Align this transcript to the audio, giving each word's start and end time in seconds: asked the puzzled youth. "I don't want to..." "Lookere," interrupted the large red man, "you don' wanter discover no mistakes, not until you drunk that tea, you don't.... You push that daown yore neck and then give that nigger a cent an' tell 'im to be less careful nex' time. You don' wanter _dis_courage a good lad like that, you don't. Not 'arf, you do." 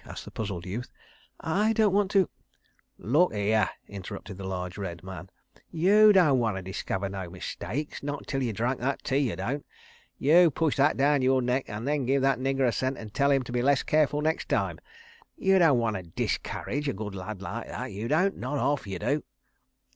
asked 0.03 0.25
the 0.25 0.31
puzzled 0.31 0.65
youth. 0.65 0.91
"I 1.41 1.73
don't 1.73 1.93
want 1.93 2.09
to..." 2.09 2.27
"Lookere," 2.97 3.69
interrupted 3.87 4.39
the 4.39 4.47
large 4.47 4.75
red 4.75 5.03
man, 5.03 5.29
"you 5.69 6.11
don' 6.11 6.39
wanter 6.39 6.63
discover 6.63 7.07
no 7.07 7.29
mistakes, 7.29 8.01
not 8.01 8.21
until 8.21 8.41
you 8.41 8.51
drunk 8.51 8.79
that 8.79 9.03
tea, 9.03 9.19
you 9.29 9.35
don't.... 9.35 9.63
You 10.17 10.49
push 10.49 10.75
that 10.77 10.97
daown 10.97 11.21
yore 11.21 11.43
neck 11.43 11.65
and 11.69 11.87
then 11.87 12.07
give 12.07 12.23
that 12.23 12.39
nigger 12.39 12.67
a 12.67 12.71
cent 12.71 12.97
an' 12.97 13.11
tell 13.11 13.29
'im 13.29 13.43
to 13.43 13.51
be 13.51 13.61
less 13.61 13.83
careful 13.83 14.23
nex' 14.23 14.43
time. 14.43 14.79
You 15.37 15.59
don' 15.59 15.77
wanter 15.77 16.01
_dis_courage 16.01 16.87
a 16.87 16.93
good 16.93 17.13
lad 17.13 17.43
like 17.43 17.67
that, 17.67 17.91
you 17.91 18.07
don't. 18.07 18.37
Not 18.37 18.57
'arf, 18.57 18.87
you 18.87 18.97
do." 18.97 19.23